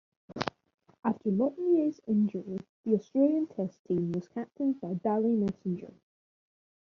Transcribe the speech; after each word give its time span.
After 1.03 1.29
Lutge's 1.29 2.01
injury, 2.07 2.57
the 2.83 2.95
Australian 2.95 3.45
test 3.45 3.77
team 3.85 4.11
was 4.13 4.27
captained 4.29 4.81
by 4.81 4.95
Dally 4.95 5.35
Messenger. 5.35 5.93